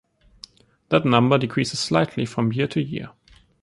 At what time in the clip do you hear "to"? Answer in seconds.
2.69-2.81